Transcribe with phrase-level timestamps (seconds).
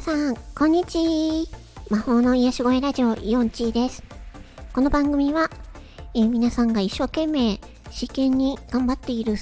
[0.00, 1.46] 皆さん、こんにちは
[1.90, 4.02] 魔法の癒し声ラジオ4チーです。
[4.72, 5.50] この番組は、
[6.14, 9.34] えー皆さんが一生懸命試験に頑張っている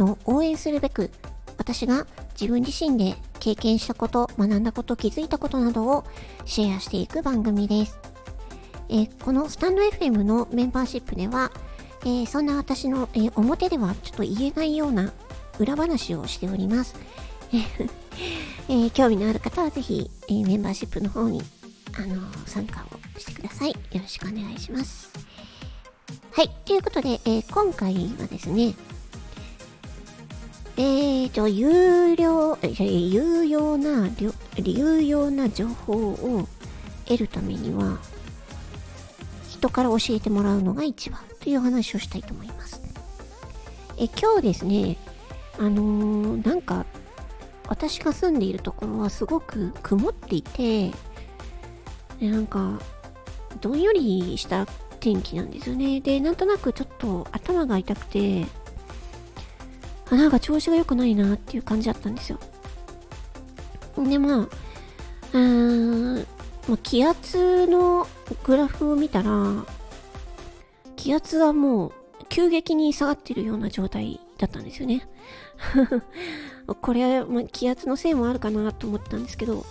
[0.00, 1.12] のを応援するべく、
[1.58, 6.04] 私が自分自身で経験したこと、学んだこと、気づいたことなどを
[6.44, 7.96] シェアしていく番組です。
[8.88, 11.52] えーこのスタンド FM のメンバーシップでは、
[12.02, 15.12] えーそんな私の、え表ではちょっと言えないような
[15.60, 16.96] 裏話をしております。
[18.72, 21.42] え興味のある方はぜひ、えメンバーシップの方に、
[21.92, 22.84] あの参加
[23.16, 23.70] をしてください。
[23.70, 25.10] よろしくお願いします。
[26.30, 26.48] はい。
[26.64, 28.76] ということで、え今回はですね、
[30.76, 34.08] えーと、有料、えー有用な、
[34.56, 36.46] 有用な情報を
[37.06, 37.98] 得るためには、
[39.48, 42.80] 人から教えてもらうのが一番という話をしたいと思います。
[43.98, 44.96] え今日ですね、
[45.58, 46.86] あのーなんか、
[47.70, 50.90] 私が住んでいるところはすごく曇っていて、
[52.18, 52.80] でなんか、
[53.60, 54.66] どんよりした
[54.98, 56.00] 天気なんですよね。
[56.00, 58.44] で、なんとなくちょっと頭が痛くて、
[60.10, 62.40] あなんか調子が良くないなっていう感じだったんですよ。
[63.96, 66.26] で、まあ、うーん、
[66.68, 68.08] まあ気圧の
[68.42, 69.64] グラフを見たら、
[70.96, 71.92] 気圧はもう
[72.28, 75.06] 急激に下がってるような状態だったんですよね。
[76.80, 79.66] これ、まあ、気圧のせいもあるかなと思ったんですけど、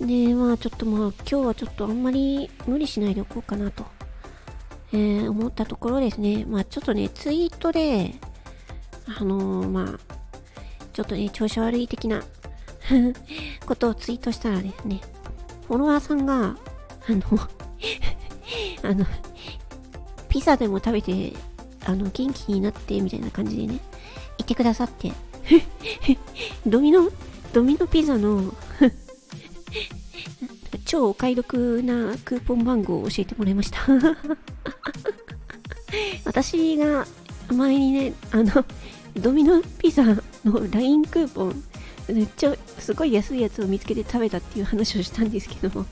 [0.00, 3.84] で、まあちょっとまあ今日はちょっとあんまり無理しないでおこうかなと、
[4.92, 6.44] えー思ったところですね。
[6.46, 8.14] まあちょっとね、ツイートで、
[9.18, 9.98] あのーまあ、
[10.92, 12.22] ちょっとね、調子悪い的な
[13.66, 15.00] ことをツイートしたらですね、
[15.66, 16.56] フォロワーさんが、あ
[17.08, 17.20] の、
[18.82, 19.04] あの、
[20.28, 21.32] ピザでも食べて、
[21.86, 23.78] あの、元気になって、みたいな感じでね、
[24.38, 25.12] いてくださって、
[26.66, 27.08] ドミノ、
[27.52, 28.52] ドミノピザの
[30.84, 33.78] 超お買い得なクーポン番号を教えてもらいました。
[36.24, 37.06] 私が
[37.54, 38.64] 前にね、あの、
[39.14, 40.20] ドミノピザの
[40.70, 41.62] LINE クーポン、
[42.08, 45.86] めっちゃすごい安いやつを見つけて食べたっていう話をしたんですけども、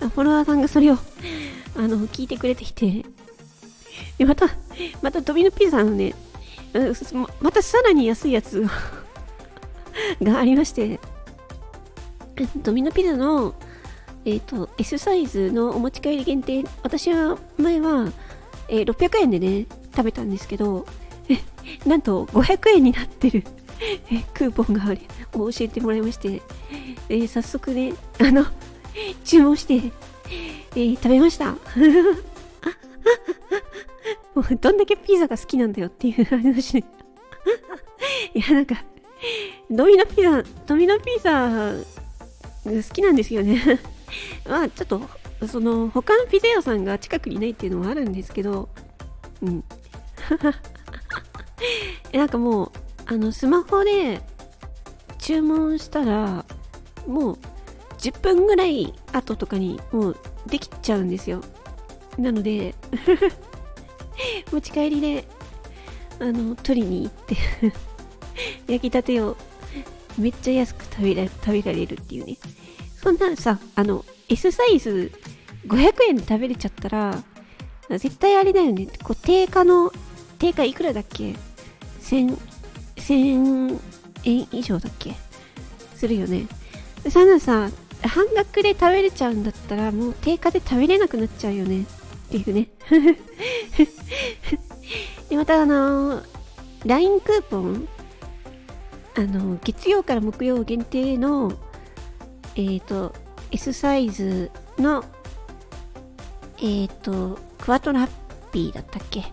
[0.00, 0.98] フォロワーさんがそれを、
[1.76, 3.04] あの、聞いてくれてきて、
[4.18, 4.46] でまた、
[5.00, 6.14] またドミノピザのね、
[7.40, 8.64] またさらに安いやつ
[10.22, 11.00] が ありまして、
[12.56, 13.54] ドミノピザの、
[14.24, 18.12] えっ、と、S サイズのお持ち帰り限定、私は前は、
[18.68, 20.86] えー600円でね、食べたんですけど、
[21.86, 23.44] なんと500円になってる、
[24.34, 26.42] クーポンがあり、を教えてもらいまして、
[27.08, 28.44] えー早速ね、あの、
[29.24, 29.92] 注文して、
[30.74, 31.54] えー食べました。
[34.38, 36.84] も うどんだけピザが好きなんだよっていう話で。
[38.34, 38.84] いや、なんか、
[39.70, 41.72] ドミノピザ、ドミノピザが
[42.64, 43.60] 好きなんですよね。
[44.48, 45.02] まあ、ちょっと、
[45.46, 48.68] その、他のピザ屋さんが近くにないっていうのはあるんですけど、
[49.42, 49.64] うん。
[52.12, 52.72] なんかもう、
[53.06, 54.20] あの、スマホで
[55.18, 56.44] 注文したら、
[57.06, 57.38] もう、
[57.98, 60.16] 10分ぐらい後とかにもう
[60.46, 61.40] できちゃうんですよ。
[62.16, 62.74] なので、
[64.52, 65.24] 持ち帰りで、
[66.20, 67.36] あの、取りに行って、
[68.72, 69.36] 焼きたてを
[70.16, 72.36] めっちゃ安く食べら食べられるっていうね。
[73.02, 75.12] そんなさ、あの、S サイズ
[75.66, 77.22] 500円で食べれちゃったら、
[77.90, 78.86] 絶対あれだよね。
[79.02, 79.92] こう、定価の、
[80.38, 81.34] 定価いくらだっけ
[82.02, 82.36] ?1000、
[84.24, 85.14] 円以上だっけ？
[85.94, 86.46] するよね。
[87.10, 87.70] そんなさ、
[88.02, 91.86] 半額で食べれちゃうんだったら、もう定価で食べれなくなっちゃうよね。
[92.28, 92.68] っていうね。
[95.28, 96.38] で、またあのー
[96.84, 97.88] LINE クーポン
[99.16, 101.52] あの、月曜から木曜限定の、
[102.54, 103.12] えっ、と、
[103.50, 105.04] S サイズの、
[106.62, 108.08] えっ、と、クワトロハッ
[108.52, 109.24] ピーだったっけ？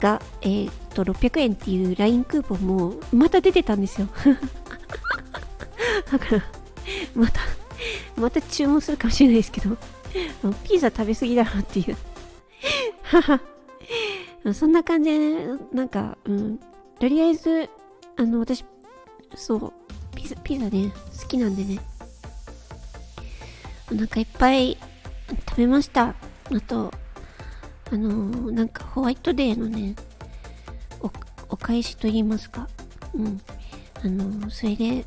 [0.00, 4.08] が、えっ、と、600円っていう LINE クーポンもまた出てたんですよ。
[6.10, 6.44] だから、
[7.14, 7.40] また、
[8.16, 9.76] また注文するかもしれないですけど、
[10.64, 11.96] ピザ食べ過ぎだなっていう。
[14.54, 16.58] そんな感じで、なんか、うん、
[16.98, 17.68] とりあえず、
[18.16, 18.64] あの、私、
[19.34, 19.72] そう、
[20.14, 21.80] ピザ、ピザね、好きなんでね。
[23.90, 24.76] お腹いっぱい
[25.48, 26.08] 食べました。
[26.08, 26.14] あ
[26.66, 26.92] と、
[27.90, 29.94] あのなんかホワイトデーのね、
[31.00, 31.10] お、
[31.48, 32.68] お返しと言いますか。
[33.14, 33.40] うん。
[33.94, 35.04] あのそれで、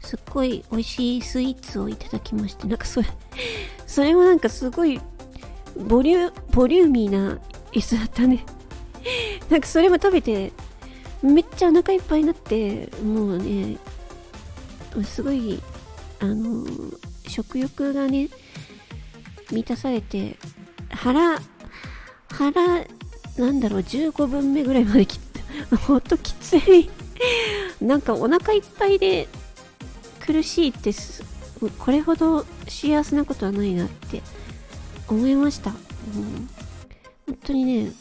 [0.00, 3.08] すっごい美味しいスイーツをいただきまして、なんかそれ、
[3.92, 5.00] それもなんかすごい、
[5.76, 7.38] ボリュ、ボリューミーな
[7.72, 8.46] 椅子だったね。
[9.50, 10.50] なんかそれも食べて、
[11.20, 13.76] めっちゃお腹いっぱいになって、もうね、
[15.04, 15.60] すごい、
[16.20, 16.64] あの
[17.26, 18.28] 食欲がね
[19.50, 20.38] 満たされて
[20.88, 21.38] 腹
[22.28, 22.62] 腹
[23.36, 25.20] なんだろう15分目ぐらいまで切っ
[25.68, 26.88] た ほんときつい
[27.82, 29.28] なんかお腹いっぱいで
[30.24, 30.92] 苦しいって
[31.70, 34.22] これほど幸せなことはないなって
[35.08, 35.74] 思いました、う
[36.18, 36.48] ん、
[37.26, 37.92] 本当にね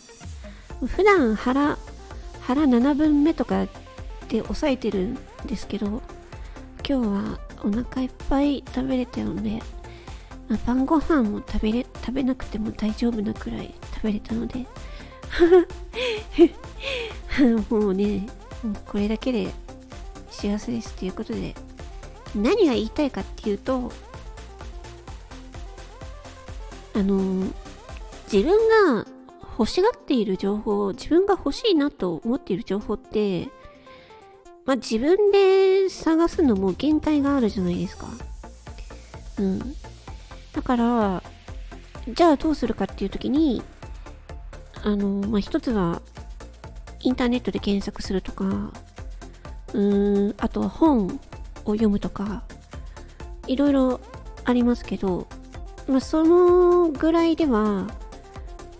[0.87, 1.77] 普段腹
[2.41, 3.67] 腹7分目とか
[4.27, 6.01] で抑えてるんですけど
[6.83, 9.61] 今日はお腹いっぱい食べれたので、
[10.47, 14.65] まあ、晩ご飯も食べれ食べなくても大丈夫なくらい食べれたので
[17.69, 18.27] もうね
[18.63, 19.51] もうこれだけで
[20.29, 21.55] 幸せですということで
[22.35, 23.91] 何が言いたいかっていうと
[26.93, 27.47] あの
[28.31, 29.05] 自分が
[29.57, 33.49] 欲しがっている情報自分が欲しいなと思っている情報って
[34.65, 38.07] まあ、自分で探すのも限界があるじゃないですか。
[39.39, 39.59] うん。
[40.53, 41.23] だから、
[42.07, 43.63] じゃあどうするかっていう時に、
[44.83, 46.01] あの、まあ、一つは、
[47.01, 51.19] インターネットで検索するとか、うーん、あとは本
[51.65, 52.43] を読むとか、
[53.47, 53.99] いろいろ
[54.45, 55.27] ありますけど、
[55.87, 57.87] まあ、そのぐらいでは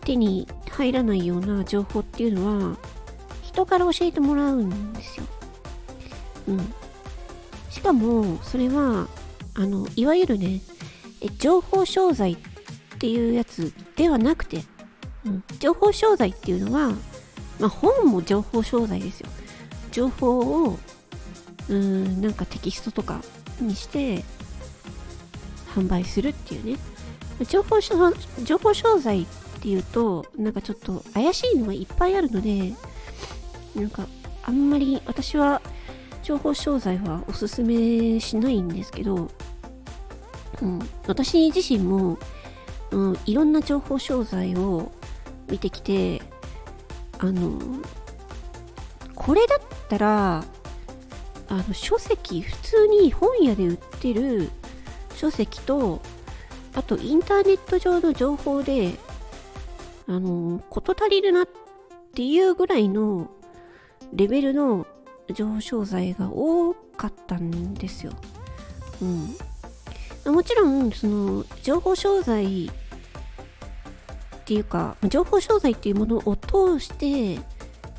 [0.01, 2.77] 手に入らないような情報っていうのは、
[3.41, 5.25] 人から教えてもらうんですよ。
[6.47, 6.73] うん。
[7.69, 9.07] しかも、それは、
[9.55, 10.61] あの、いわゆるね、
[11.37, 12.37] 情報商材っ
[12.97, 14.63] ていうやつではなくて、
[15.25, 16.89] うん、情報商材っていうのは、
[17.59, 19.29] まあ、本も情報商材ですよ。
[19.91, 20.79] 情報を、
[21.71, 23.21] うん、なんかテキストとか
[23.62, 24.23] にして
[25.73, 26.77] 販売するっていうね。
[27.47, 27.79] 情報
[28.44, 29.25] 情報商材っ
[29.62, 32.73] ていうと、なんかちょっと怪しいのがいっぱいあるので、
[33.75, 34.06] なんか
[34.44, 35.62] あんまり私は
[36.23, 39.29] 情報商材はおすすめしないんですけど、
[40.62, 42.19] うん、私自身も、
[42.91, 44.91] うん、いろんな情報商材を
[45.50, 46.21] 見てきて
[47.19, 47.59] あの
[49.15, 50.44] これだったら
[51.51, 54.50] あの書籍普通に本屋で売ってる
[55.15, 56.01] 書籍と
[56.74, 58.94] あとインターネット上の情報で
[60.07, 61.48] あの事足りるなっ
[62.15, 63.30] ていうぐらいの
[64.13, 64.88] レベルの
[65.33, 68.13] 上昇剤が多かったんですよ。
[69.01, 69.06] う
[70.30, 70.33] ん。
[70.33, 72.69] もちろん、その、情報商材っ
[74.45, 77.39] ていうか、情報商材っていうものを通して、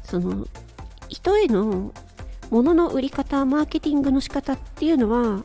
[0.05, 0.47] その、
[1.09, 1.93] 人への
[2.61, 5.43] もの売り方、マーケティングの仕方っていうのは、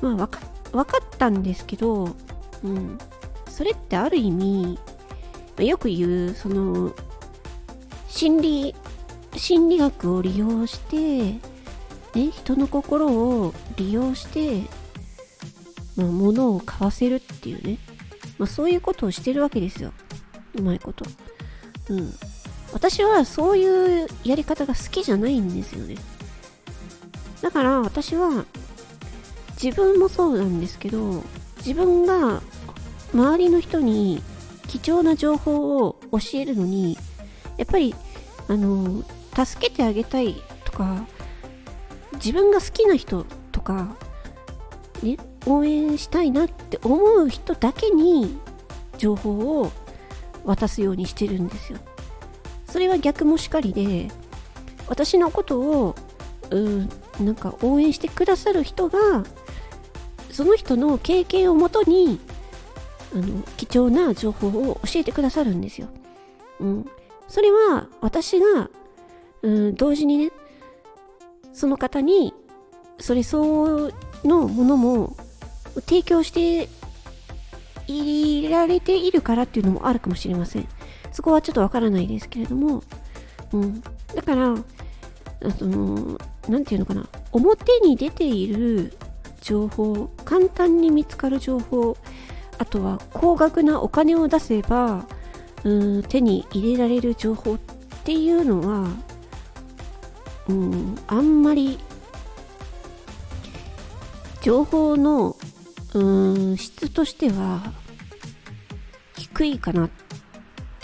[0.00, 0.40] まあ、わか、
[0.72, 2.16] 分かったんですけど、
[2.62, 2.98] うん。
[3.48, 4.78] それってある意味、
[5.58, 6.94] よく言う、その、
[8.08, 8.74] 心理
[9.38, 11.32] 心理学を利用して、
[12.14, 14.62] ね、人の心を利用して、
[15.96, 17.78] まあ、物を買わせるっていうね、
[18.38, 19.92] まあ、そういうことをしてるわけですよ。
[20.54, 21.04] うまいこと。
[21.90, 22.12] うん。
[22.72, 25.96] 私はそういうやり方が好きじゃないんですよね。
[27.42, 28.44] だから私は
[29.62, 31.22] 自分もそうなんですけど、
[31.58, 32.42] 自分が
[33.12, 34.22] 周りの人に
[34.68, 36.98] 貴重な情報を教えるのに、
[37.56, 37.94] やっぱり、
[38.48, 39.02] あの、
[39.44, 41.06] 助けてあげたいとか
[42.14, 43.94] 自分が好きな人とか
[45.02, 48.38] ね応援したいなって思う人だけに
[48.96, 49.70] 情報を
[50.44, 51.78] 渡すようにしてるんですよ
[52.66, 54.08] それは逆もしかりで
[54.88, 55.94] 私のことを
[56.50, 56.88] うん
[57.20, 59.24] なんか応援してくださる人が
[60.30, 62.20] その人の経験をもとに
[63.14, 65.88] あの貴重な情報を教えてくださるんですよ。
[66.60, 66.86] うん、
[67.28, 68.70] それは私が
[69.42, 70.32] うん同時にね
[71.52, 72.34] その方に
[72.98, 73.90] それ相応
[74.24, 75.16] のものも
[75.86, 76.68] 提供して
[77.86, 80.68] いられているからっていうのもあるかもしれません
[81.16, 82.82] そこはちょっとわからないですけれども、
[83.54, 83.80] うん、
[84.14, 84.54] だからあ
[85.60, 87.08] の何て言うのかな。
[87.32, 88.92] 表に出ている
[89.40, 91.96] 情報簡単に見つかる情報
[92.58, 95.06] あとは高額なお金を出せば
[95.64, 97.58] うん手に入れられる情報っ
[98.04, 98.86] ていうのは
[100.48, 101.78] うん、あんまり
[104.42, 105.34] 情報の
[105.94, 107.72] うん質としては
[109.16, 110.05] 低いかなって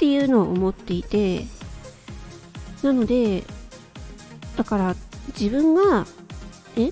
[0.02, 1.44] ていうのを思っていて
[2.82, 3.44] なので
[4.56, 4.97] だから
[5.38, 6.06] 自分が
[6.76, 6.90] え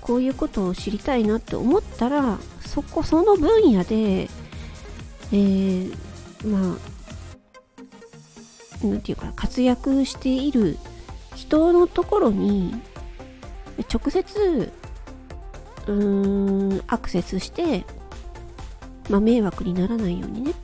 [0.00, 4.28] こういうことを知りたいなって思ったらそこその分野で
[5.32, 5.96] えー、
[6.46, 6.76] ま
[8.84, 10.78] あなんていうか活躍している
[11.34, 12.80] 人のところに
[13.92, 14.72] 直接
[15.88, 17.84] うーんアクセスして
[19.10, 20.54] まあ迷惑にならないようにね。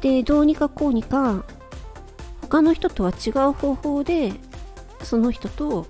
[0.00, 1.44] でどうにかこうにか
[2.42, 4.32] 他の人とは違う方法で
[5.02, 5.86] その人と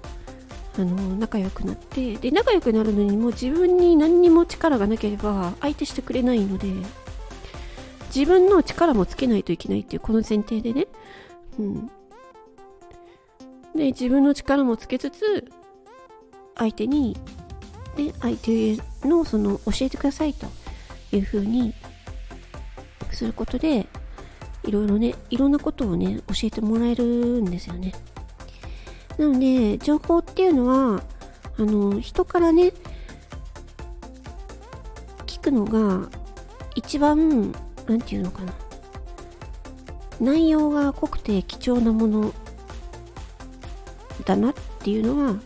[0.79, 6.69] あの仲良くなってで仲良くなるのにも自分に何にも力がなければ相手してくれないので
[8.15, 10.89] 自分の力もつけないといけないっていうこの前提でね。
[11.59, 11.91] うん。
[13.75, 15.45] で自分の力もつけつつ
[16.57, 17.17] 相手に
[17.97, 18.77] で相手
[19.07, 20.47] のその教えてくださいと
[21.13, 21.73] いうふうに
[23.13, 23.87] することで
[24.71, 27.93] いろいろねいろんなことをね教えてもらえるんですよね。
[29.19, 31.03] なので情報っていうのは
[31.59, 32.73] あの人からね
[35.27, 36.09] 聞くのが
[36.77, 37.53] 一番
[37.89, 38.53] 何て言うのかな。
[40.21, 42.33] 内容が濃くて貴重なもの
[44.25, 45.41] だなっていうのは、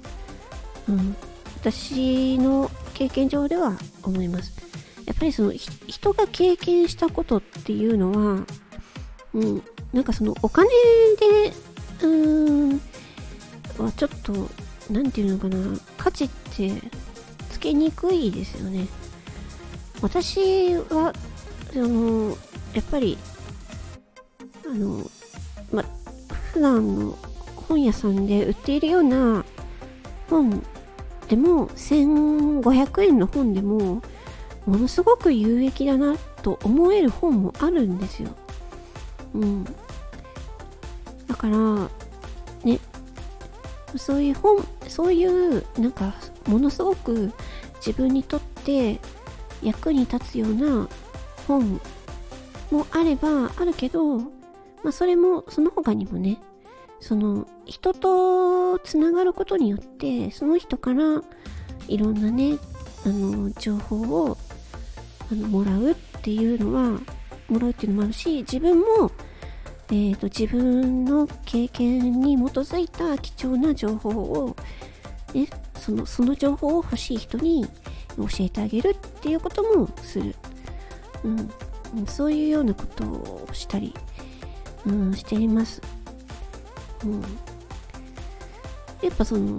[0.88, 1.16] うん、
[1.60, 4.52] 私の経験上では思います。
[5.06, 8.44] やっぱりその人が経験したことっていうのは、
[9.34, 9.62] うん、
[9.92, 10.68] なんかそのお金
[11.18, 11.52] で
[12.02, 12.80] うーん
[13.78, 14.32] はちょっと
[14.90, 15.56] 何て言うのかな
[15.98, 16.72] 価値って
[17.50, 18.86] つけにくいですよね
[20.00, 21.12] 私は
[21.74, 22.36] あの
[22.74, 23.18] やっぱり
[24.66, 25.10] あの
[25.72, 25.84] ま
[26.52, 27.18] 普段の
[27.68, 29.44] 本屋さんで売っているような
[30.28, 30.62] 本
[31.28, 34.02] でも1500円の本でも
[34.66, 38.30] ものすごく有益だなと思える本もあるんですよ。
[39.34, 39.64] うん。
[41.26, 41.56] だから、
[42.64, 42.78] ね、
[43.96, 46.14] そういう本、そういうなんか
[46.46, 47.32] ものすごく
[47.76, 49.00] 自分にとって
[49.62, 50.88] 役に立つような
[51.46, 51.80] 本
[52.70, 54.26] もあればあるけど、ま
[54.86, 56.38] あそれもその他にもね、
[57.00, 61.22] その人とつながることによってその人から
[61.86, 62.56] いろんなね
[63.04, 64.38] あの情報を
[65.30, 67.00] あのもらうっていうのは
[67.48, 69.10] もらうっていうのもあるし自分も、
[69.90, 74.56] えーと、自分の経験に基づいた貴重な情報を、
[75.34, 75.48] ね、
[75.78, 77.66] そのその情報を欲しい人に
[78.16, 80.34] 教えてあげるっていうこともする、
[81.22, 83.94] うん、そういうようなことをしたり、
[84.86, 85.82] うん、しています。
[87.04, 87.26] うん、や
[89.12, 89.56] っぱその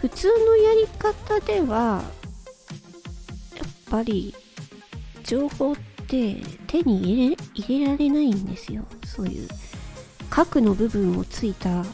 [0.00, 2.02] 普通のやり方では
[3.56, 4.34] やっぱり
[5.22, 9.48] 情報って手に入れ入れられないんですよそういう
[10.30, 11.84] 核の部分をついた、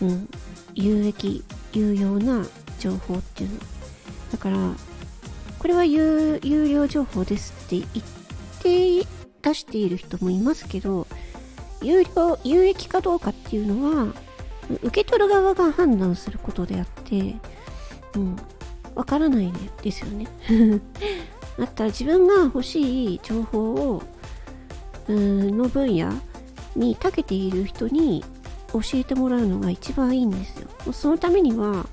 [0.00, 0.28] うん、
[0.74, 2.46] 有益有用な
[2.78, 3.58] 情報っていうの
[4.32, 4.56] だから
[5.58, 9.08] これは有有料情報ですって言って
[9.42, 11.06] 出している人もいますけど
[11.82, 14.14] 有料、有益かどうかっていうのは、
[14.82, 17.34] 受け取る側が判断することであって、
[18.14, 18.36] うん、
[18.94, 20.28] わからないですよね。
[21.58, 24.02] だったら自分が欲しい情報を、
[25.08, 26.12] うんの分野
[26.76, 28.24] に長けている人に
[28.72, 30.92] 教えてもらうのが一番いいんですよ。
[30.92, 31.86] そのためには、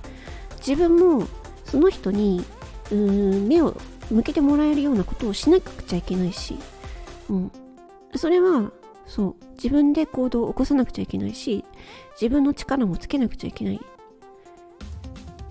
[0.59, 1.27] 自分も
[1.65, 2.45] その人に、
[2.91, 3.75] うん、目を
[4.09, 6.55] 向けてもらえるようなことをしなくちゃいけないし、
[7.29, 7.51] うん。
[8.15, 8.71] それは、
[9.09, 11.65] そう自分で行動を起こさなくちゃいけないし
[12.13, 13.81] 自分の力もつけなくちゃいけない、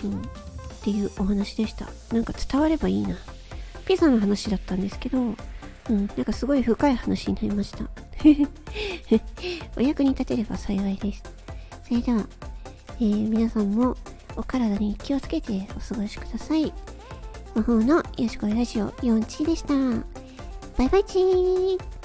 [0.05, 0.25] うん、っ
[0.83, 3.17] ていうお話でしたなんか伝わればいいな
[3.89, 7.85] ピザの話だったんですけどうんなんかすごい深い話になりました。
[9.77, 11.23] お役に立てれば幸いです。
[11.87, 12.29] それでは、
[13.01, 13.97] えー、皆さんも
[14.37, 16.71] お体に気をつけてお過ごしください。
[17.55, 19.73] 魔法のよしこいラジオ4チでした。
[20.77, 21.98] バイバイチー。